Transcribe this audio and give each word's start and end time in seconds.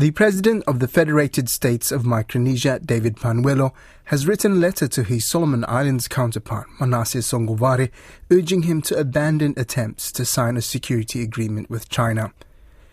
The 0.00 0.12
President 0.12 0.64
of 0.66 0.78
the 0.78 0.88
Federated 0.88 1.50
States 1.50 1.92
of 1.92 2.06
Micronesia, 2.06 2.78
David 2.78 3.16
Panuelo, 3.16 3.74
has 4.04 4.26
written 4.26 4.52
a 4.52 4.54
letter 4.54 4.88
to 4.88 5.02
his 5.02 5.28
Solomon 5.28 5.62
Islands 5.68 6.08
counterpart, 6.08 6.68
Manasseh 6.80 7.18
Sogavare, 7.18 7.90
urging 8.30 8.62
him 8.62 8.80
to 8.80 8.98
abandon 8.98 9.52
attempts 9.58 10.10
to 10.12 10.24
sign 10.24 10.56
a 10.56 10.62
security 10.62 11.20
agreement 11.20 11.68
with 11.68 11.90
China. 11.90 12.32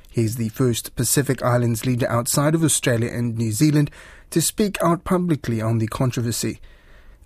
He 0.10 0.26
is 0.26 0.36
the 0.36 0.50
first 0.50 0.98
Pacific 0.98 1.42
Islands 1.42 1.86
leader 1.86 2.10
outside 2.10 2.54
of 2.54 2.64
Australia 2.66 3.10
and 3.10 3.38
New 3.38 3.54
Zealand 3.54 3.90
to 4.32 4.42
speak 4.42 4.78
out 4.84 5.06
publicly 5.06 5.62
on 5.62 5.78
the 5.78 5.88
controversy. 5.88 6.60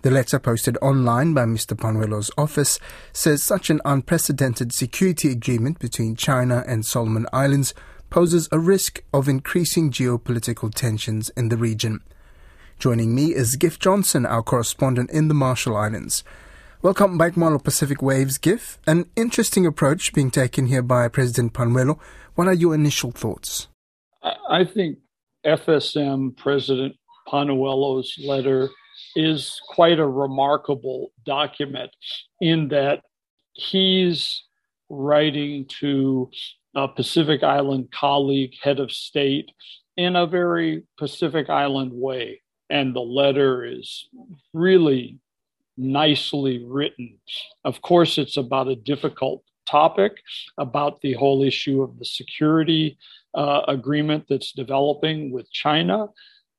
The 0.02 0.12
letter 0.12 0.38
posted 0.38 0.78
online 0.80 1.34
by 1.34 1.44
Mr. 1.44 1.76
Panuelo's 1.76 2.30
office 2.38 2.78
says 3.12 3.42
such 3.42 3.68
an 3.68 3.80
unprecedented 3.84 4.72
security 4.72 5.32
agreement 5.32 5.80
between 5.80 6.14
China 6.14 6.62
and 6.68 6.86
Solomon 6.86 7.26
Islands 7.32 7.74
poses 8.12 8.46
a 8.52 8.58
risk 8.58 9.02
of 9.14 9.26
increasing 9.26 9.90
geopolitical 9.90 10.72
tensions 10.72 11.30
in 11.30 11.48
the 11.48 11.56
region. 11.56 11.98
Joining 12.78 13.14
me 13.14 13.34
is 13.34 13.56
Giff 13.56 13.78
Johnson, 13.78 14.26
our 14.26 14.42
correspondent 14.42 15.10
in 15.10 15.28
the 15.28 15.34
Marshall 15.34 15.74
Islands. 15.74 16.22
Welcome 16.82 17.16
back, 17.16 17.38
Mono 17.38 17.58
Pacific 17.58 18.02
Waves, 18.02 18.36
Giff. 18.36 18.78
An 18.86 19.06
interesting 19.16 19.64
approach 19.64 20.12
being 20.12 20.30
taken 20.30 20.66
here 20.66 20.82
by 20.82 21.08
President 21.08 21.54
Panuelo. 21.54 21.98
What 22.34 22.48
are 22.48 22.52
your 22.52 22.74
initial 22.74 23.12
thoughts? 23.12 23.68
I 24.22 24.66
think 24.66 24.98
FSM 25.46 26.36
President 26.36 26.94
Panuelo's 27.26 28.14
letter 28.22 28.68
is 29.16 29.58
quite 29.70 29.98
a 29.98 30.06
remarkable 30.06 31.12
document 31.24 31.90
in 32.42 32.68
that 32.68 33.04
he's 33.54 34.44
writing 34.90 35.64
to 35.80 36.30
a 36.74 36.88
Pacific 36.88 37.42
Island 37.42 37.90
colleague, 37.92 38.54
head 38.62 38.80
of 38.80 38.90
state, 38.90 39.50
in 39.96 40.16
a 40.16 40.26
very 40.26 40.84
Pacific 40.98 41.50
Island 41.50 41.92
way. 41.92 42.40
And 42.70 42.94
the 42.94 43.00
letter 43.00 43.64
is 43.64 44.08
really 44.52 45.18
nicely 45.76 46.64
written. 46.64 47.18
Of 47.64 47.82
course, 47.82 48.18
it's 48.18 48.36
about 48.36 48.68
a 48.68 48.76
difficult 48.76 49.42
topic, 49.66 50.12
about 50.58 51.00
the 51.00 51.14
whole 51.14 51.42
issue 51.42 51.82
of 51.82 51.98
the 51.98 52.04
security 52.04 52.98
uh, 53.34 53.62
agreement 53.68 54.24
that's 54.28 54.52
developing 54.52 55.30
with 55.30 55.50
China. 55.50 56.06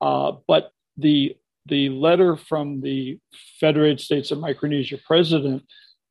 Uh, 0.01 0.33
but 0.47 0.71
the 0.97 1.35
the 1.65 1.87
letter 1.89 2.35
from 2.35 2.81
the 2.81 3.17
Federated 3.59 4.01
States 4.01 4.31
of 4.31 4.39
Micronesia 4.39 4.97
president 5.07 5.63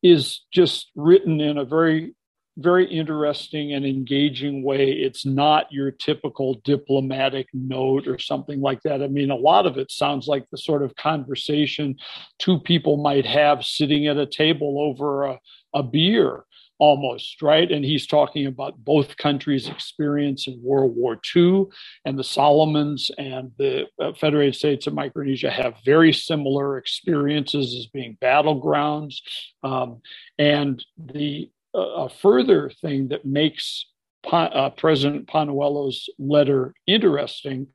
is 0.03 0.47
just 0.51 0.91
written 0.97 1.41
in 1.41 1.59
a 1.59 1.65
very 1.65 2.15
very 2.59 2.87
interesting 2.87 3.73
and 3.73 3.85
engaging 3.85 4.63
way. 4.63 4.91
It's 4.91 5.25
not 5.25 5.73
your 5.73 5.91
typical 5.91 6.61
diplomatic 6.65 7.49
note 7.53 8.07
or 8.07 8.19
something 8.19 8.61
like 8.61 8.83
that. 8.83 9.03
I 9.03 9.09
mean, 9.09 9.31
a 9.31 9.37
lot 9.37 9.67
of 9.67 9.79
it 9.79 9.91
sounds 9.91 10.27
like 10.27 10.45
the 10.51 10.59
sort 10.59 10.83
of 10.83 10.95
conversation 10.97 11.97
two 12.39 12.61
people 12.61 12.99
might 12.99 13.27
have 13.27 13.65
sitting 13.65 14.07
at 14.07 14.19
a 14.19 14.27
table 14.27 14.81
over 14.81 15.25
a, 15.25 15.39
a 15.75 15.83
beer 15.83 16.45
almost, 16.83 17.41
right? 17.43 17.71
And 17.71 17.85
he's 17.85 18.09
talking 18.09 18.47
about 18.47 18.77
both 18.85 19.17
countries' 19.17 19.69
experience 19.69 20.49
in 20.49 20.61
World 20.61 20.97
War 20.97 21.17
II, 21.35 21.67
and 22.05 22.19
the 22.19 22.25
Solomons 22.25 23.09
and 23.19 23.53
the 23.57 23.87
uh, 24.01 24.13
Federated 24.21 24.57
States 24.57 24.89
of 24.89 24.95
Micronesia 24.95 25.49
have 25.49 25.75
very 25.85 26.13
similar 26.13 26.79
experiences 26.79 27.77
as 27.77 27.87
being 27.87 28.19
battlegrounds. 28.21 29.15
Um, 29.63 30.01
and 30.39 30.85
the 30.99 31.51
a 31.75 32.09
further 32.09 32.71
thing 32.81 33.09
that 33.09 33.25
makes 33.25 33.87
uh, 34.31 34.71
President 34.71 35.27
Panuelo's 35.27 36.09
letter 36.19 36.75
interesting 36.87 37.67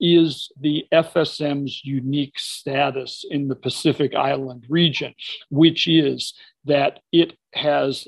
is 0.00 0.50
the 0.60 0.84
FSM's 0.92 1.84
unique 1.84 2.38
status 2.38 3.24
in 3.30 3.48
the 3.48 3.54
Pacific 3.54 4.14
Island 4.14 4.66
region, 4.68 5.14
which 5.50 5.86
is 5.86 6.34
that 6.64 7.00
it 7.12 7.34
has 7.54 8.06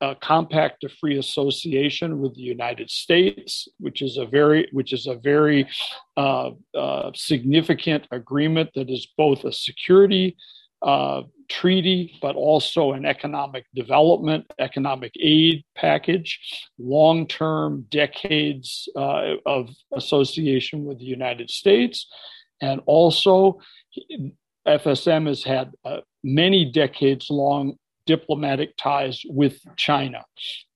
a 0.00 0.14
compact 0.14 0.84
of 0.84 0.92
free 0.92 1.18
association 1.18 2.20
with 2.20 2.34
the 2.34 2.40
United 2.40 2.90
States, 2.90 3.68
which 3.78 4.00
is 4.00 4.16
a 4.16 4.24
very 4.24 4.68
which 4.72 4.94
is 4.94 5.06
a 5.06 5.16
very 5.16 5.68
uh, 6.16 6.50
uh, 6.74 7.10
significant 7.14 8.06
agreement 8.10 8.70
that 8.74 8.88
is 8.88 9.06
both 9.18 9.44
a 9.44 9.52
security 9.52 10.36
uh, 10.82 11.22
treaty, 11.48 12.18
but 12.20 12.36
also 12.36 12.92
an 12.92 13.04
economic 13.04 13.64
development, 13.74 14.46
economic 14.58 15.12
aid 15.20 15.64
package, 15.74 16.40
long 16.78 17.26
term 17.26 17.86
decades 17.90 18.88
uh, 18.96 19.34
of 19.44 19.70
association 19.94 20.84
with 20.84 20.98
the 20.98 21.04
United 21.04 21.50
States. 21.50 22.06
And 22.60 22.80
also, 22.86 23.60
FSM 24.66 25.26
has 25.26 25.44
had 25.44 25.72
uh, 25.84 25.98
many 26.24 26.70
decades 26.70 27.28
long 27.30 27.76
diplomatic 28.06 28.76
ties 28.76 29.22
with 29.28 29.58
China. 29.76 30.24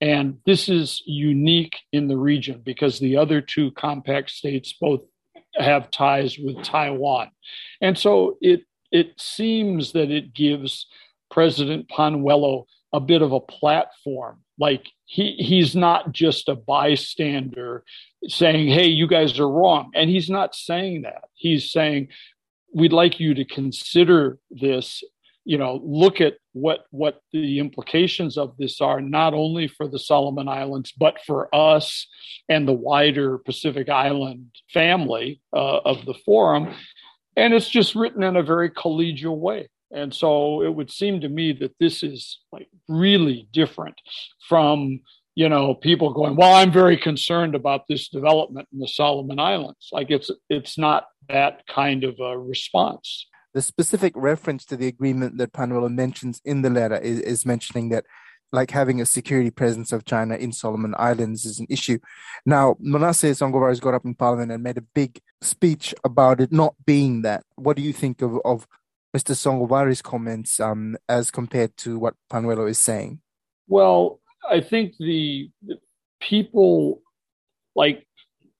And 0.00 0.38
this 0.46 0.68
is 0.68 1.02
unique 1.06 1.76
in 1.92 2.08
the 2.08 2.16
region 2.16 2.60
because 2.64 2.98
the 2.98 3.16
other 3.16 3.40
two 3.40 3.70
compact 3.72 4.30
states 4.30 4.74
both 4.78 5.02
have 5.54 5.90
ties 5.90 6.38
with 6.38 6.62
Taiwan. 6.62 7.30
And 7.80 7.96
so 7.96 8.36
it 8.40 8.62
it 8.90 9.20
seems 9.20 9.92
that 9.92 10.10
it 10.10 10.34
gives 10.34 10.86
President 11.30 11.88
Panuelo 11.88 12.66
a 12.92 13.00
bit 13.00 13.22
of 13.22 13.32
a 13.32 13.40
platform. 13.40 14.38
Like 14.58 14.88
he 15.06 15.32
he's 15.38 15.74
not 15.74 16.12
just 16.12 16.48
a 16.48 16.54
bystander 16.54 17.84
saying, 18.28 18.68
"Hey, 18.68 18.88
you 18.88 19.06
guys 19.06 19.38
are 19.38 19.50
wrong," 19.50 19.90
and 19.94 20.10
he's 20.10 20.28
not 20.28 20.54
saying 20.54 21.02
that. 21.02 21.24
He's 21.34 21.72
saying, 21.72 22.08
"We'd 22.74 22.92
like 22.92 23.20
you 23.20 23.34
to 23.34 23.44
consider 23.44 24.38
this." 24.50 25.02
You 25.44 25.56
know, 25.56 25.80
look 25.82 26.20
at 26.20 26.34
what 26.52 26.84
what 26.90 27.22
the 27.32 27.58
implications 27.60 28.36
of 28.36 28.56
this 28.58 28.80
are, 28.80 29.00
not 29.00 29.34
only 29.34 29.68
for 29.68 29.88
the 29.88 29.98
Solomon 29.98 30.48
Islands, 30.48 30.92
but 30.92 31.18
for 31.26 31.52
us 31.54 32.06
and 32.48 32.68
the 32.68 32.74
wider 32.74 33.38
Pacific 33.38 33.88
Island 33.88 34.50
family 34.68 35.40
uh, 35.54 35.78
of 35.84 36.04
the 36.04 36.14
forum 36.26 36.74
and 37.40 37.54
it's 37.54 37.68
just 37.68 37.94
written 37.94 38.22
in 38.22 38.36
a 38.36 38.42
very 38.42 38.70
collegial 38.70 39.36
way. 39.36 39.68
And 39.92 40.14
so 40.14 40.62
it 40.62 40.68
would 40.68 40.90
seem 40.90 41.20
to 41.22 41.28
me 41.28 41.52
that 41.54 41.74
this 41.80 42.02
is 42.02 42.40
like 42.52 42.68
really 42.88 43.48
different 43.52 43.96
from 44.48 45.00
you 45.36 45.48
know 45.48 45.74
people 45.74 46.12
going 46.12 46.34
well 46.34 46.54
i'm 46.54 46.72
very 46.72 46.96
concerned 46.96 47.54
about 47.54 47.86
this 47.88 48.08
development 48.08 48.68
in 48.72 48.80
the 48.80 48.88
solomon 48.88 49.38
islands. 49.38 49.88
Like 49.92 50.10
it's 50.10 50.30
it's 50.48 50.76
not 50.76 51.04
that 51.28 51.66
kind 51.66 52.04
of 52.04 52.18
a 52.20 52.36
response. 52.36 53.26
The 53.54 53.62
specific 53.62 54.12
reference 54.16 54.64
to 54.66 54.76
the 54.76 54.86
agreement 54.86 55.38
that 55.38 55.52
Panuelo 55.52 55.88
mentions 55.88 56.40
in 56.44 56.62
the 56.62 56.70
letter 56.70 56.98
is, 56.98 57.20
is 57.20 57.46
mentioning 57.46 57.88
that 57.88 58.04
like 58.52 58.70
having 58.70 59.00
a 59.00 59.06
security 59.06 59.50
presence 59.50 59.92
of 59.92 60.04
China 60.04 60.36
in 60.36 60.52
Solomon 60.52 60.94
Islands 60.98 61.44
is 61.44 61.60
an 61.60 61.66
issue. 61.68 61.98
Now, 62.44 62.76
Manasseh 62.80 63.28
Sogavare's 63.28 63.80
got 63.80 63.94
up 63.94 64.04
in 64.04 64.14
Parliament 64.14 64.52
and 64.52 64.62
made 64.62 64.78
a 64.78 64.82
big 64.82 65.20
speech 65.40 65.94
about 66.04 66.40
it 66.40 66.52
not 66.52 66.74
being 66.84 67.22
that. 67.22 67.44
What 67.56 67.76
do 67.76 67.82
you 67.82 67.92
think 67.92 68.22
of, 68.22 68.38
of 68.44 68.66
Mr. 69.16 69.34
Sogavare's 69.34 70.02
comments 70.02 70.60
um, 70.60 70.96
as 71.08 71.30
compared 71.30 71.76
to 71.78 71.98
what 71.98 72.14
Panuelo 72.28 72.68
is 72.68 72.78
saying? 72.78 73.20
Well, 73.68 74.20
I 74.48 74.60
think 74.60 74.94
the, 74.98 75.50
the 75.62 75.78
people 76.20 77.02
like 77.76 78.06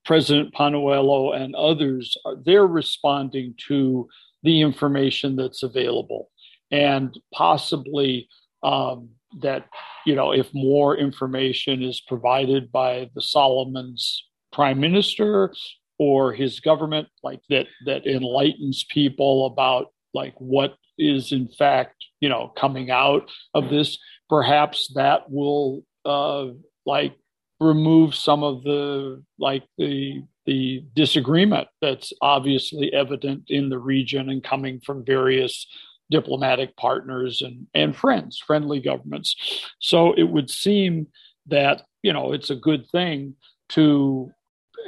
President 0.04 0.54
Panuelo 0.54 1.32
and 1.32 1.54
others, 1.54 2.16
they're 2.44 2.66
responding 2.66 3.54
to 3.68 4.08
the 4.42 4.60
information 4.60 5.36
that's 5.36 5.62
available 5.62 6.30
and 6.70 7.18
possibly 7.34 8.28
um, 8.62 9.10
that 9.38 9.66
you 10.06 10.14
know 10.14 10.32
if 10.32 10.52
more 10.54 10.96
information 10.96 11.82
is 11.82 12.00
provided 12.00 12.72
by 12.72 13.08
the 13.14 13.22
Solomons 13.22 14.26
prime 14.52 14.80
minister 14.80 15.54
or 15.98 16.32
his 16.32 16.60
government 16.60 17.09
like 17.22 17.41
that 17.48 17.66
that 17.86 18.06
enlightens 18.06 18.84
people 18.91 19.47
about 19.47 19.92
like 20.15 20.34
what 20.38 20.74
is 20.98 21.32
in 21.32 21.48
fact 21.48 22.04
you 22.21 22.28
know 22.28 22.53
coming 22.56 22.91
out 22.91 23.30
of 23.54 23.71
this 23.71 23.98
perhaps 24.28 24.92
that 24.94 25.30
will 25.30 25.84
uh 26.04 26.47
like 26.86 27.15
remove 27.60 28.15
some 28.15 28.42
of 28.42 28.62
the 28.65 29.22
like 29.38 29.65
the 29.78 30.22
the 30.47 30.82
disagreement 30.97 31.68
that's 31.80 32.12
obviously 32.22 32.92
evident 32.92 33.44
in 33.48 33.68
the 33.68 33.78
region 33.78 34.30
and 34.30 34.42
coming 34.42 34.80
from 34.80 35.04
various 35.04 35.66
diplomatic 36.10 36.77
partners 36.77 37.42
and, 37.42 37.66
and 37.74 37.97
friends, 37.97 38.39
friendly 38.39 38.80
governments. 38.80 39.36
So 39.78 40.12
it 40.12 40.24
would 40.24 40.51
seem 40.51 41.09
that, 41.47 41.83
you 42.03 42.12
know, 42.12 42.33
it's 42.33 42.51
a 42.51 42.57
good 42.57 42.89
thing 42.91 43.34
to 43.71 44.30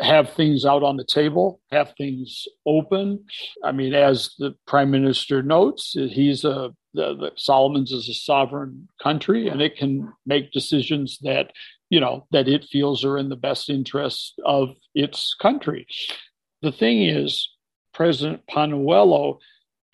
have 0.00 0.30
things 0.30 0.64
out 0.64 0.82
on 0.82 0.96
the 0.96 1.04
table, 1.04 1.60
have 1.70 1.92
things 1.96 2.46
open. 2.66 3.24
I 3.62 3.72
mean, 3.72 3.94
as 3.94 4.34
the 4.38 4.54
prime 4.66 4.90
minister 4.90 5.42
notes, 5.42 5.92
he's 5.92 6.44
a 6.44 6.74
the, 6.94 7.14
the 7.14 7.32
Solomons 7.36 7.90
is 7.90 8.06
a 8.10 8.14
sovereign 8.14 8.86
country, 9.02 9.48
and 9.48 9.62
it 9.62 9.78
can 9.78 10.12
make 10.26 10.52
decisions 10.52 11.18
that 11.22 11.50
you 11.92 12.00
know, 12.00 12.26
that 12.30 12.48
it 12.48 12.64
feels 12.64 13.04
are 13.04 13.18
in 13.18 13.28
the 13.28 13.36
best 13.36 13.68
interest 13.68 14.40
of 14.46 14.70
its 14.94 15.36
country. 15.38 15.86
The 16.62 16.72
thing 16.72 17.04
is, 17.04 17.50
President 17.92 18.40
Panuelo 18.50 19.40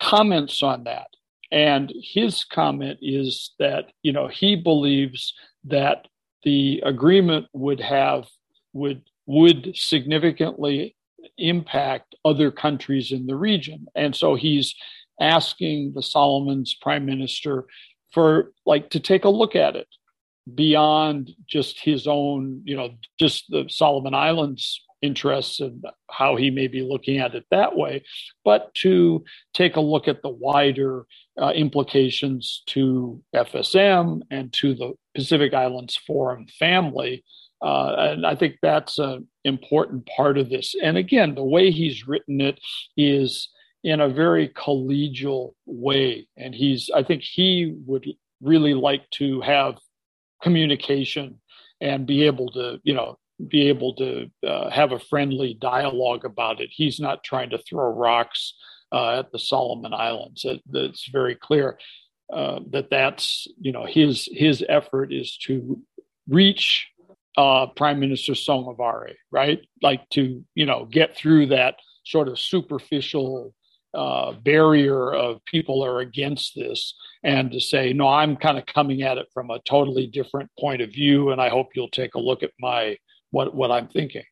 comments 0.01 0.63
on 0.63 0.85
that. 0.85 1.07
And 1.51 1.91
his 2.01 2.43
comment 2.43 2.99
is 3.01 3.53
that, 3.59 3.85
you 4.03 4.11
know, 4.11 4.27
he 4.27 4.55
believes 4.55 5.33
that 5.65 6.07
the 6.43 6.81
agreement 6.85 7.47
would 7.53 7.79
have 7.79 8.27
would 8.73 9.01
would 9.25 9.75
significantly 9.75 10.95
impact 11.37 12.15
other 12.25 12.51
countries 12.51 13.11
in 13.11 13.27
the 13.27 13.35
region. 13.35 13.87
And 13.95 14.15
so 14.15 14.35
he's 14.35 14.75
asking 15.19 15.93
the 15.93 16.03
Solomons 16.03 16.75
prime 16.81 17.05
minister 17.05 17.65
for 18.11 18.51
like 18.65 18.89
to 18.91 18.99
take 18.99 19.25
a 19.25 19.29
look 19.29 19.55
at 19.55 19.75
it 19.75 19.87
beyond 20.55 21.31
just 21.47 21.79
his 21.79 22.07
own, 22.07 22.61
you 22.65 22.75
know, 22.75 22.89
just 23.19 23.45
the 23.49 23.65
Solomon 23.69 24.13
Islands 24.13 24.81
interests 25.01 25.59
and 25.59 25.83
how 26.09 26.35
he 26.35 26.49
may 26.49 26.67
be 26.67 26.81
looking 26.81 27.19
at 27.19 27.35
it 27.35 27.45
that 27.51 27.75
way, 27.75 28.03
but 28.43 28.73
to 28.75 29.23
take 29.53 29.75
a 29.75 29.81
look 29.81 30.07
at 30.07 30.21
the 30.21 30.29
wider 30.29 31.05
uh, 31.41 31.51
implications 31.51 32.63
to 32.67 33.21
FSM 33.35 34.21
and 34.29 34.51
to 34.53 34.73
the 34.73 34.93
Pacific 35.15 35.53
Islands 35.53 35.95
Forum 35.95 36.47
family. 36.59 37.23
Uh, 37.61 37.95
and 37.97 38.25
I 38.25 38.35
think 38.35 38.55
that's 38.61 38.99
an 38.99 39.27
important 39.43 40.07
part 40.15 40.37
of 40.37 40.49
this. 40.49 40.75
And 40.81 40.97
again, 40.97 41.35
the 41.35 41.43
way 41.43 41.71
he's 41.71 42.07
written 42.07 42.41
it 42.41 42.59
is 42.95 43.49
in 43.83 44.01
a 44.01 44.09
very 44.09 44.49
collegial 44.49 45.53
way. 45.65 46.27
And 46.37 46.53
he's, 46.53 46.89
I 46.93 47.03
think 47.03 47.21
he 47.23 47.75
would 47.85 48.05
really 48.41 48.73
like 48.73 49.09
to 49.11 49.41
have 49.41 49.75
communication 50.41 51.39
and 51.81 52.05
be 52.05 52.23
able 52.23 52.49
to, 52.51 52.79
you 52.83 52.93
know, 52.93 53.17
be 53.47 53.69
able 53.69 53.93
to 53.95 54.29
uh, 54.45 54.69
have 54.69 54.91
a 54.91 54.99
friendly 54.99 55.53
dialogue 55.53 56.25
about 56.25 56.61
it. 56.61 56.69
He's 56.71 56.99
not 56.99 57.23
trying 57.23 57.49
to 57.51 57.57
throw 57.57 57.89
rocks 57.93 58.53
uh, 58.91 59.19
at 59.19 59.31
the 59.31 59.39
Solomon 59.39 59.93
Islands. 59.93 60.45
It, 60.45 60.61
it's 60.73 61.07
very 61.09 61.35
clear 61.35 61.79
uh, 62.31 62.59
that 62.71 62.89
that's 62.89 63.47
you 63.59 63.71
know 63.71 63.85
his 63.85 64.27
his 64.31 64.63
effort 64.67 65.11
is 65.11 65.37
to 65.45 65.81
reach 66.27 66.87
uh, 67.37 67.67
Prime 67.67 67.99
Minister 67.99 68.33
Sogavare, 68.33 69.13
right? 69.31 69.61
Like 69.81 70.07
to 70.11 70.43
you 70.55 70.65
know 70.65 70.85
get 70.85 71.15
through 71.15 71.47
that 71.47 71.75
sort 72.05 72.27
of 72.27 72.39
superficial 72.39 73.53
uh, 73.93 74.33
barrier 74.33 75.13
of 75.13 75.43
people 75.45 75.83
are 75.83 75.99
against 75.99 76.53
this 76.55 76.93
and 77.23 77.51
to 77.51 77.59
say 77.59 77.91
no 77.91 78.07
i'm 78.07 78.35
kind 78.35 78.59
of 78.59 78.65
coming 78.67 79.01
at 79.01 79.17
it 79.17 79.25
from 79.33 79.49
a 79.49 79.59
totally 79.61 80.05
different 80.05 80.47
point 80.59 80.79
of 80.79 80.91
view 80.91 81.31
and 81.31 81.41
i 81.41 81.49
hope 81.49 81.69
you'll 81.73 81.89
take 81.89 82.13
a 82.13 82.19
look 82.19 82.43
at 82.43 82.51
my 82.59 82.95
what 83.31 83.53
what 83.53 83.71
I'm 83.71 83.87
thinking. 83.87 84.23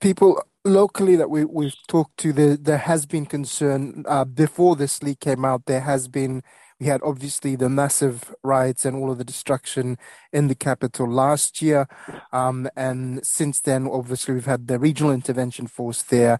People 0.00 0.42
locally 0.64 1.16
that 1.16 1.30
we 1.30 1.44
we've 1.44 1.74
talked 1.88 2.16
to, 2.18 2.32
there 2.32 2.56
there 2.56 2.78
has 2.78 3.06
been 3.06 3.26
concern 3.26 4.04
uh, 4.08 4.24
before 4.24 4.76
this 4.76 5.02
leak 5.02 5.20
came 5.20 5.44
out. 5.44 5.66
There 5.66 5.80
has 5.80 6.08
been 6.08 6.42
we 6.80 6.86
had 6.86 7.00
obviously 7.02 7.56
the 7.56 7.68
massive 7.68 8.32
riots 8.44 8.84
and 8.84 8.96
all 8.96 9.10
of 9.10 9.18
the 9.18 9.24
destruction 9.24 9.98
in 10.32 10.46
the 10.46 10.54
capital 10.54 11.10
last 11.10 11.60
year, 11.60 11.88
um, 12.32 12.68
and 12.76 13.24
since 13.26 13.60
then, 13.60 13.88
obviously, 13.88 14.34
we've 14.34 14.46
had 14.46 14.68
the 14.68 14.78
regional 14.78 15.12
intervention 15.12 15.66
force 15.66 16.02
there, 16.02 16.38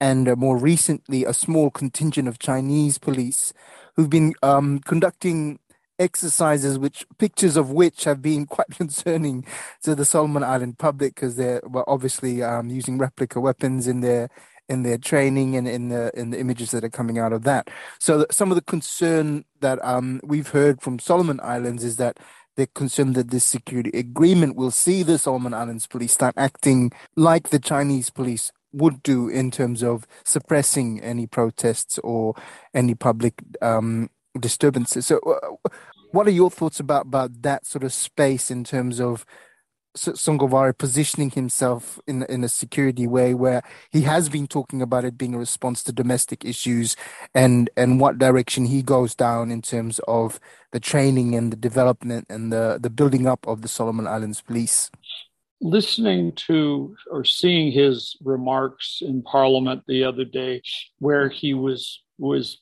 and 0.00 0.28
uh, 0.28 0.36
more 0.36 0.58
recently, 0.58 1.24
a 1.24 1.32
small 1.32 1.70
contingent 1.70 2.28
of 2.28 2.38
Chinese 2.38 2.98
police 2.98 3.54
who've 3.96 4.10
been 4.10 4.34
um, 4.42 4.80
conducting 4.80 5.58
exercises 5.98 6.78
which 6.78 7.06
pictures 7.18 7.56
of 7.56 7.70
which 7.70 8.04
have 8.04 8.22
been 8.22 8.46
quite 8.56 8.70
concerning 8.70 9.44
to 9.82 9.94
the 9.94 10.04
Solomon 10.04 10.42
Island 10.42 10.78
public 10.78 11.14
because 11.14 11.36
they're 11.36 11.60
well, 11.64 11.84
obviously 11.86 12.42
um, 12.42 12.70
using 12.70 12.98
replica 12.98 13.40
weapons 13.40 13.86
in 13.86 14.00
their 14.00 14.28
in 14.68 14.82
their 14.82 14.98
training 14.98 15.56
and 15.56 15.66
in 15.66 15.88
the 15.88 16.10
in 16.18 16.30
the 16.30 16.38
images 16.38 16.70
that 16.72 16.84
are 16.84 16.90
coming 16.90 17.18
out 17.18 17.32
of 17.32 17.44
that. 17.44 17.70
So 17.98 18.26
some 18.30 18.50
of 18.50 18.56
the 18.56 18.62
concern 18.62 19.44
that 19.60 19.82
um, 19.84 20.20
we've 20.22 20.48
heard 20.48 20.82
from 20.82 20.98
Solomon 20.98 21.40
Islands 21.42 21.84
is 21.84 21.96
that 21.96 22.18
they're 22.56 22.66
concerned 22.66 23.14
that 23.14 23.30
this 23.30 23.44
security 23.44 23.96
agreement 23.96 24.56
will 24.56 24.72
see 24.72 25.02
the 25.02 25.16
Solomon 25.16 25.54
Islands 25.54 25.86
police 25.86 26.12
start 26.12 26.34
acting 26.36 26.90
like 27.16 27.50
the 27.50 27.60
Chinese 27.60 28.10
police 28.10 28.50
would 28.72 29.02
do 29.02 29.28
in 29.28 29.50
terms 29.50 29.82
of 29.82 30.06
suppressing 30.24 31.00
any 31.00 31.26
protests 31.26 31.98
or 32.00 32.34
any 32.74 32.94
public 32.94 33.34
um, 33.62 34.10
disturbances. 34.38 35.06
So, 35.06 35.18
uh, 35.18 35.70
what 36.12 36.26
are 36.26 36.32
your 36.32 36.50
thoughts 36.50 36.80
about 36.80 37.06
about 37.06 37.42
that 37.42 37.66
sort 37.66 37.84
of 37.84 37.92
space 37.92 38.50
in 38.50 38.64
terms 38.64 39.00
of 39.00 39.26
Sogavare 39.96 40.76
positioning 40.76 41.30
himself 41.30 41.98
in 42.06 42.22
in 42.24 42.44
a 42.44 42.48
security 42.48 43.06
way, 43.06 43.34
where 43.34 43.62
he 43.90 44.02
has 44.02 44.28
been 44.28 44.46
talking 44.46 44.80
about 44.80 45.04
it 45.04 45.18
being 45.18 45.34
a 45.34 45.38
response 45.38 45.82
to 45.84 45.92
domestic 45.92 46.44
issues, 46.44 46.96
and 47.34 47.70
and 47.76 48.00
what 48.00 48.18
direction 48.18 48.66
he 48.66 48.82
goes 48.82 49.14
down 49.14 49.50
in 49.50 49.62
terms 49.62 49.98
of 50.06 50.38
the 50.72 50.80
training 50.80 51.34
and 51.34 51.52
the 51.52 51.56
development 51.56 52.26
and 52.28 52.52
the 52.52 52.78
the 52.80 52.90
building 52.90 53.26
up 53.26 53.46
of 53.46 53.62
the 53.62 53.68
Solomon 53.68 54.06
Islands 54.06 54.40
Police. 54.40 54.90
Listening 55.60 56.32
to 56.46 56.94
or 57.10 57.24
seeing 57.24 57.72
his 57.72 58.16
remarks 58.22 58.98
in 59.00 59.22
Parliament 59.22 59.82
the 59.88 60.04
other 60.04 60.24
day, 60.24 60.62
where 60.98 61.28
he 61.28 61.54
was 61.54 62.02
was 62.18 62.60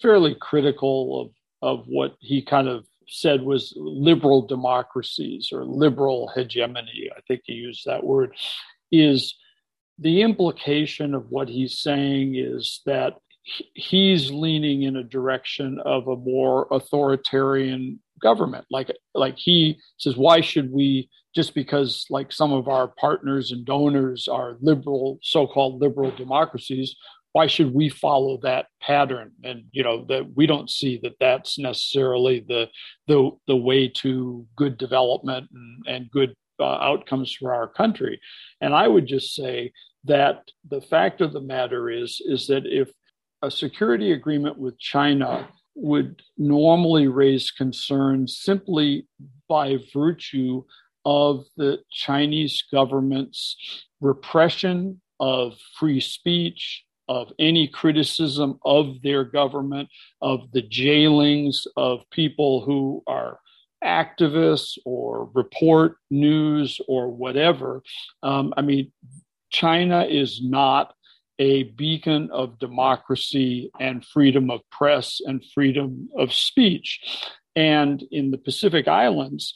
fairly 0.00 0.36
critical 0.40 1.20
of 1.20 1.30
of 1.62 1.86
what 1.86 2.14
he 2.20 2.42
kind 2.42 2.68
of 2.68 2.84
said 3.08 3.42
was 3.42 3.72
liberal 3.76 4.46
democracies 4.46 5.50
or 5.52 5.64
liberal 5.64 6.30
hegemony. 6.34 7.10
I 7.16 7.20
think 7.26 7.42
he 7.44 7.54
used 7.54 7.84
that 7.86 8.04
word. 8.04 8.34
Is 8.92 9.34
the 9.98 10.22
implication 10.22 11.14
of 11.14 11.30
what 11.30 11.48
he's 11.48 11.80
saying 11.80 12.36
is 12.36 12.82
that 12.86 13.14
he's 13.74 14.30
leaning 14.30 14.82
in 14.82 14.96
a 14.96 15.04
direction 15.04 15.80
of 15.84 16.08
a 16.08 16.16
more 16.16 16.66
authoritarian 16.70 18.00
government 18.20 18.64
like 18.70 18.90
like 19.14 19.36
he 19.36 19.78
says 19.98 20.16
why 20.16 20.40
should 20.40 20.72
we 20.72 21.08
just 21.34 21.54
because 21.54 22.06
like 22.10 22.32
some 22.32 22.52
of 22.52 22.66
our 22.66 22.88
partners 22.88 23.52
and 23.52 23.64
donors 23.64 24.26
are 24.26 24.56
liberal 24.60 25.18
so-called 25.22 25.80
liberal 25.80 26.10
democracies 26.12 26.96
why 27.36 27.46
should 27.46 27.74
we 27.74 27.90
follow 27.90 28.38
that 28.38 28.64
pattern? 28.80 29.30
And 29.44 29.64
you 29.70 29.82
know 29.82 30.06
that 30.06 30.24
we 30.34 30.46
don't 30.46 30.70
see 30.70 30.98
that 31.02 31.18
that's 31.20 31.58
necessarily 31.58 32.42
the 32.48 32.70
the 33.08 33.30
the 33.46 33.56
way 33.56 33.88
to 34.02 34.46
good 34.56 34.78
development 34.78 35.50
and, 35.52 35.84
and 35.86 36.10
good 36.10 36.32
uh, 36.58 36.78
outcomes 36.90 37.36
for 37.38 37.52
our 37.52 37.68
country. 37.68 38.18
And 38.62 38.72
i 38.74 38.88
would 38.88 39.06
just 39.06 39.34
say 39.34 39.72
that 40.04 40.36
the 40.70 40.80
fact 40.80 41.20
of 41.20 41.34
the 41.34 41.46
matter 41.54 41.90
is 41.90 42.22
is 42.24 42.46
that 42.46 42.64
if 42.64 42.88
a 43.42 43.50
security 43.50 44.12
agreement 44.12 44.56
with 44.56 44.78
china 44.78 45.46
would 45.74 46.22
normally 46.38 47.06
raise 47.06 47.50
concerns 47.50 48.38
simply 48.48 49.06
by 49.46 49.76
virtue 49.92 50.64
of 51.04 51.44
the 51.58 51.78
Chinese 51.92 52.64
government's 52.72 53.40
repression 54.00 55.02
of 55.20 55.52
free 55.78 56.00
speech, 56.00 56.85
of 57.08 57.32
any 57.38 57.68
criticism 57.68 58.58
of 58.64 59.00
their 59.02 59.24
government, 59.24 59.88
of 60.20 60.50
the 60.52 60.62
jailings 60.62 61.66
of 61.76 62.00
people 62.10 62.64
who 62.64 63.02
are 63.06 63.38
activists 63.84 64.78
or 64.84 65.30
report 65.34 65.96
news 66.10 66.80
or 66.88 67.08
whatever. 67.08 67.82
Um, 68.22 68.52
I 68.56 68.62
mean, 68.62 68.92
China 69.50 70.04
is 70.04 70.40
not 70.42 70.94
a 71.38 71.64
beacon 71.64 72.30
of 72.32 72.58
democracy 72.58 73.70
and 73.78 74.04
freedom 74.04 74.50
of 74.50 74.60
press 74.70 75.20
and 75.24 75.44
freedom 75.54 76.08
of 76.16 76.32
speech. 76.32 77.00
And 77.54 78.02
in 78.10 78.30
the 78.30 78.38
Pacific 78.38 78.88
Islands, 78.88 79.54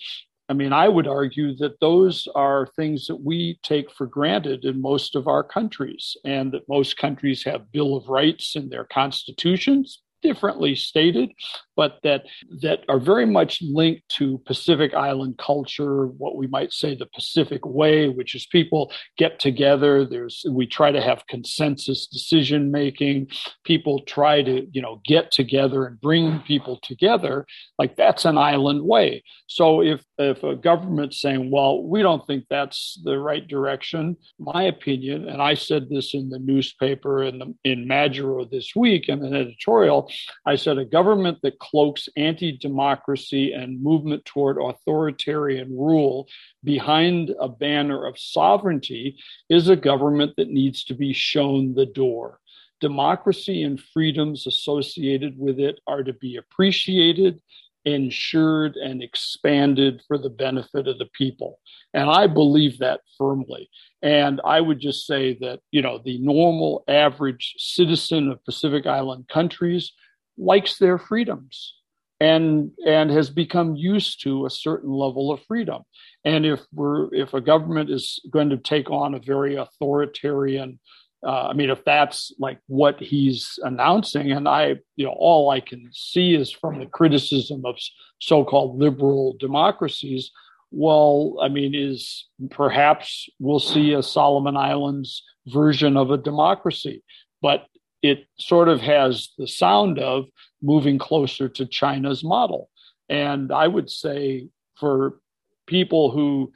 I 0.50 0.52
mean, 0.52 0.73
I 0.73 0.88
would 0.88 1.07
argue 1.07 1.54
that 1.59 1.78
those 1.78 2.26
are 2.35 2.66
things 2.75 3.07
that 3.07 3.23
we 3.23 3.61
take 3.62 3.88
for 3.88 4.07
granted 4.07 4.64
in 4.64 4.83
most 4.83 5.14
of 5.14 5.28
our 5.28 5.45
countries, 5.45 6.16
and 6.25 6.50
that 6.50 6.69
most 6.69 6.97
countries 6.97 7.45
have 7.45 7.71
Bill 7.71 7.97
of 7.97 8.09
Rights 8.09 8.57
in 8.57 8.69
their 8.69 8.85
constitutions 8.85 10.02
differently 10.23 10.75
stated, 10.75 11.30
but 11.80 11.99
that 12.02 12.26
that 12.60 12.80
are 12.90 13.00
very 13.00 13.25
much 13.25 13.62
linked 13.62 14.06
to 14.10 14.37
Pacific 14.44 14.92
Island 14.92 15.38
culture, 15.38 16.08
what 16.08 16.37
we 16.37 16.46
might 16.46 16.75
say 16.75 16.94
the 16.94 17.06
Pacific 17.06 17.64
way, 17.64 18.10
which 18.10 18.34
is 18.34 18.44
people 18.44 18.92
get 19.16 19.40
together. 19.40 20.04
There's 20.04 20.44
we 20.50 20.66
try 20.66 20.92
to 20.92 21.00
have 21.00 21.26
consensus 21.26 22.06
decision 22.06 22.70
making. 22.70 23.28
People 23.64 24.02
try 24.02 24.42
to 24.42 24.66
you 24.70 24.82
know 24.82 25.00
get 25.06 25.32
together 25.32 25.87
and 25.87 25.99
bring 25.99 26.40
people 26.40 26.78
together. 26.82 27.46
Like 27.78 27.96
that's 27.96 28.26
an 28.26 28.37
island 28.37 28.82
way. 28.82 29.25
So 29.46 29.80
if 29.80 30.04
if 30.18 30.42
a 30.42 30.56
government's 30.56 31.18
saying, 31.22 31.50
well, 31.50 31.82
we 31.82 32.02
don't 32.02 32.26
think 32.26 32.44
that's 32.50 33.00
the 33.04 33.18
right 33.18 33.49
direction, 33.49 34.18
my 34.38 34.64
opinion, 34.64 35.30
and 35.30 35.40
I 35.40 35.54
said 35.54 35.88
this 35.88 36.12
in 36.12 36.28
the 36.28 36.38
newspaper 36.38 37.22
in 37.22 37.38
the 37.38 37.54
in 37.64 37.88
Majuro 37.88 38.44
this 38.50 38.76
week 38.76 39.08
in 39.08 39.25
an 39.25 39.34
editorial, 39.34 40.12
I 40.44 40.56
said 40.56 40.76
a 40.76 40.84
government 40.84 41.38
that 41.42 41.58
cloaks 41.70 42.08
anti 42.16 42.56
democracy 42.56 43.52
and 43.52 43.82
movement 43.82 44.24
toward 44.24 44.58
authoritarian 44.58 45.70
rule 45.76 46.28
behind 46.64 47.34
a 47.40 47.48
banner 47.48 48.06
of 48.06 48.18
sovereignty 48.18 49.16
is 49.48 49.68
a 49.68 49.76
government 49.76 50.34
that 50.36 50.50
needs 50.50 50.84
to 50.84 50.94
be 50.94 51.12
shown 51.12 51.74
the 51.74 51.86
door. 51.86 52.40
Democracy 52.80 53.62
and 53.62 53.80
freedoms 53.92 54.46
associated 54.46 55.38
with 55.38 55.60
it 55.60 55.80
are 55.86 56.02
to 56.02 56.14
be 56.14 56.36
appreciated, 56.36 57.40
ensured, 57.84 58.76
and 58.76 59.02
expanded 59.02 60.02
for 60.08 60.16
the 60.18 60.30
benefit 60.30 60.88
of 60.88 60.98
the 60.98 61.08
people. 61.12 61.58
And 61.92 62.08
I 62.08 62.26
believe 62.26 62.78
that 62.78 63.00
firmly. 63.18 63.68
And 64.02 64.40
I 64.44 64.60
would 64.60 64.80
just 64.80 65.06
say 65.06 65.36
that, 65.40 65.60
you 65.70 65.82
know, 65.82 66.00
the 66.02 66.18
normal 66.18 66.84
average 66.88 67.54
citizen 67.58 68.30
of 68.30 68.44
Pacific 68.44 68.86
Island 68.86 69.28
countries 69.28 69.92
likes 70.40 70.78
their 70.78 70.99
freedoms 70.99 71.75
and 72.18 72.70
and 72.87 73.11
has 73.11 73.30
become 73.30 73.76
used 73.76 74.23
to 74.23 74.47
a 74.47 74.50
certain 74.50 74.90
level 74.90 75.30
of 75.30 75.40
freedom. 75.44 75.82
And 76.25 76.44
if 76.44 76.61
we're 76.73 77.12
if 77.14 77.35
a 77.35 77.40
government 77.40 77.90
is 77.90 78.20
going 78.30 78.50
to 78.50 78.56
take 78.56 78.90
on 78.90 79.14
a 79.14 79.20
very 79.20 79.56
authoritarian 79.56 80.80
uh, 81.23 81.49
I 81.49 81.52
mean, 81.52 81.68
if 81.68 81.85
that's 81.85 82.32
like 82.38 82.61
what 82.66 82.99
he's 82.99 83.59
announcing, 83.62 84.32
and 84.32 84.49
I, 84.49 84.76
you 84.97 85.04
know, 85.04 85.14
all 85.18 85.50
I 85.50 85.61
can 85.61 85.90
see 85.92 86.35
is 86.35 86.50
from 86.50 86.78
the 86.78 86.87
criticism 86.87 87.61
of 87.66 87.76
so-called 88.20 88.78
liberal 88.78 89.37
democracies 89.38 90.30
well, 90.70 91.37
I 91.42 91.49
mean, 91.49 91.75
is 91.75 92.26
perhaps 92.50 93.28
we'll 93.38 93.61
see 93.61 93.92
a 93.92 94.02
Solomon 94.02 94.56
Islands 94.56 95.23
version 95.47 95.97
of 95.97 96.11
a 96.11 96.16
democracy, 96.16 97.02
but 97.42 97.66
it 98.02 98.26
sort 98.38 98.69
of 98.69 98.80
has 98.80 99.30
the 99.38 99.47
sound 99.47 99.99
of 99.99 100.26
moving 100.62 100.99
closer 100.99 101.49
to 101.49 101.66
China's 101.66 102.25
model. 102.25 102.71
And 103.09 103.52
I 103.52 103.66
would 103.66 103.90
say 103.90 104.49
for 104.78 105.21
people 105.66 106.11
who 106.11 106.52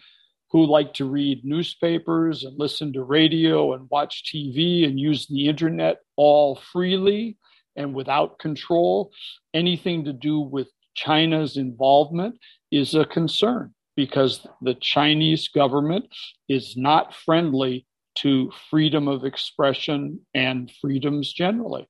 who 0.51 0.67
like 0.67 0.95
to 0.95 1.05
read 1.05 1.45
newspapers 1.45 2.45
and 2.45 2.57
listen 2.57 2.93
to 2.93 3.03
radio 3.03 3.73
and 3.75 3.89
watch 3.91 4.23
TV 4.33 4.87
and 4.87 5.01
use 5.01 5.27
the 5.27 5.49
internet 5.49 5.99
all 6.15 6.55
freely 6.55 7.37
and 7.75 7.93
without 7.93 8.39
control, 8.39 9.11
anything 9.53 10.05
to 10.05 10.13
do 10.13 10.39
with 10.39 10.69
China's 10.95 11.57
involvement 11.57 12.39
is 12.71 12.95
a 12.95 13.05
concern 13.05 13.75
because 13.97 14.47
the 14.63 14.75
Chinese 14.75 15.49
government 15.49 16.07
is 16.49 16.77
not 16.77 17.13
friendly 17.13 17.85
to 18.17 18.51
freedom 18.71 19.09
of 19.09 19.25
expression 19.25 20.21
and 20.35 20.71
freedoms 20.81 21.33
generally. 21.33 21.89